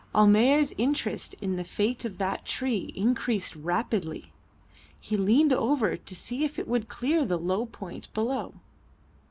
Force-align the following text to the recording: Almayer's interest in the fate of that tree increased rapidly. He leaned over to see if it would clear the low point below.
Almayer's 0.15 0.71
interest 0.79 1.35
in 1.41 1.57
the 1.57 1.63
fate 1.63 2.05
of 2.05 2.17
that 2.17 2.43
tree 2.43 2.91
increased 2.95 3.55
rapidly. 3.55 4.33
He 4.99 5.15
leaned 5.15 5.53
over 5.53 5.95
to 5.95 6.15
see 6.15 6.43
if 6.43 6.57
it 6.57 6.67
would 6.67 6.87
clear 6.87 7.23
the 7.23 7.37
low 7.37 7.67
point 7.67 8.11
below. 8.11 8.55